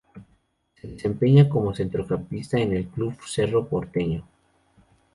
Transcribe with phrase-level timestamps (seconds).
[0.73, 4.27] Se desempeña como centrocampista en el Club Cerro Porteño.